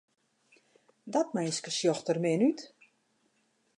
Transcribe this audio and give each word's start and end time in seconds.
Dat 1.15 1.29
minske 1.37 1.71
sjocht 1.77 2.05
der 2.07 2.17
min 2.23 2.43
út. 2.49 2.59